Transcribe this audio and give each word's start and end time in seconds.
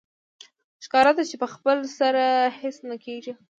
ښکاره 0.85 1.11
ده 1.17 1.23
چې 1.29 1.35
په 1.41 1.47
خپل 1.53 1.77
سر 1.97 2.15
هېڅ 2.61 2.77
نه 2.89 2.95
کېږي 3.05 3.33